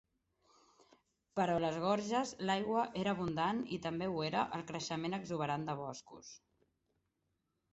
[1.39, 5.77] Però a les gorges l'aigua era abundant i també ho era el creixement exuberant de
[5.83, 6.33] boscos.